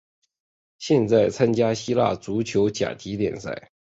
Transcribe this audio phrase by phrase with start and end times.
[0.79, 3.69] 现在参加希腊足球甲级联赛。